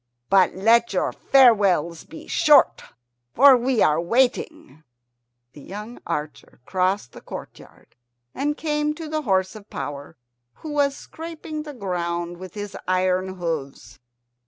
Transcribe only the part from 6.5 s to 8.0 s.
crossed the courtyard